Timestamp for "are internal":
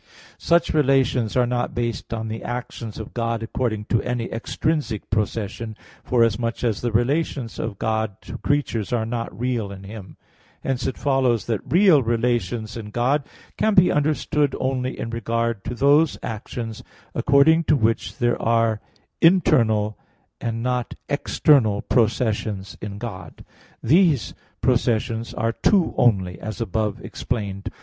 18.41-19.99